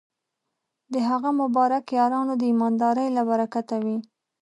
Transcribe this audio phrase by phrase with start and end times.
[0.93, 3.97] د هغه مبارک یارانو د ایماندارۍ له برکته وې.